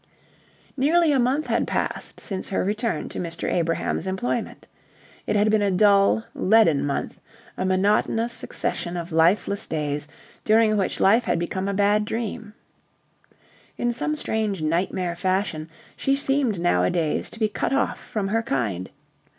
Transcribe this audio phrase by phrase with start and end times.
[0.75, 3.47] Nearly a month had passed since her return to Mr.
[3.53, 4.65] Abrahams' employment.
[5.27, 7.19] It had been a dull, leaden month,
[7.55, 10.07] a monotonous succession of lifeless days
[10.43, 12.55] during which life had become a bad dream.
[13.77, 18.89] In some strange nightmare fashion, she seemed nowadays to be cut off from her kind.